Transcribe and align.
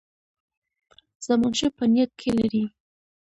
زمانشاه 1.25 1.71
په 1.77 1.83
نیت 1.93 2.11
کې 2.19 2.29
لري. 2.39 2.63